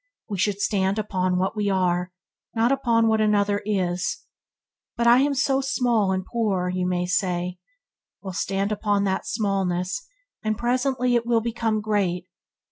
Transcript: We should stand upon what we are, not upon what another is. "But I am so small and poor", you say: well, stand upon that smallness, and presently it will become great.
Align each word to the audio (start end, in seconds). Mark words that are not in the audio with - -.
We 0.27 0.39
should 0.39 0.59
stand 0.59 0.97
upon 0.97 1.37
what 1.37 1.55
we 1.55 1.69
are, 1.69 2.11
not 2.55 2.71
upon 2.71 3.07
what 3.07 3.21
another 3.21 3.61
is. 3.67 4.23
"But 4.97 5.05
I 5.05 5.19
am 5.19 5.35
so 5.35 5.61
small 5.61 6.11
and 6.11 6.25
poor", 6.25 6.69
you 6.69 7.05
say: 7.05 7.59
well, 8.19 8.33
stand 8.33 8.71
upon 8.71 9.03
that 9.03 9.27
smallness, 9.27 10.07
and 10.43 10.57
presently 10.57 11.13
it 11.13 11.27
will 11.27 11.41
become 11.41 11.81
great. 11.81 12.25